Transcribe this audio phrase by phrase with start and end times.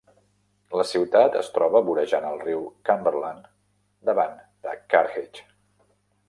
[0.79, 3.45] La ciutat es troba vorejant el riu Cumberland,
[4.11, 4.33] davant
[4.69, 5.47] de Carthage.